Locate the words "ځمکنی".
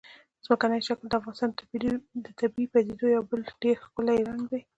0.45-0.79